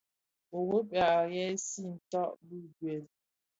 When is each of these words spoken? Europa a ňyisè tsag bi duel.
Europa 0.57 0.99
a 1.17 1.29
ňyisè 1.31 1.87
tsag 2.09 2.31
bi 2.47 2.57
duel. 2.75 3.05